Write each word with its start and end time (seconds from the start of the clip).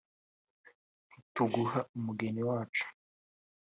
“ntituguha 1.17 1.79
umugeni 1.97 2.41
wacu 2.49 2.85